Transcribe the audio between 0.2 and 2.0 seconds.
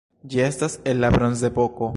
Ĝi estas el la bronzepoko.